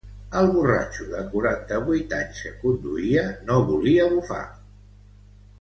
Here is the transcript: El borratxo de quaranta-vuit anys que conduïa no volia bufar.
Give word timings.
El 0.37 0.47
borratxo 0.53 1.05
de 1.11 1.19
quaranta-vuit 1.33 2.17
anys 2.21 2.41
que 2.47 2.55
conduïa 2.63 3.29
no 3.51 3.61
volia 3.71 4.09
bufar. 4.17 4.45